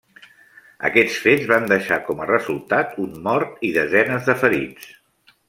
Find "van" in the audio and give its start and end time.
1.51-1.67